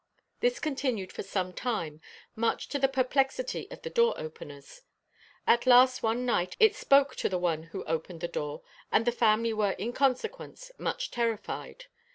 [0.39, 2.01] This continued for some time,
[2.35, 4.81] much to the perplexity of the door openers.
[5.45, 9.11] At last one night it spoke to the one who opened the door, and the
[9.11, 11.85] family were in consequence much terrified.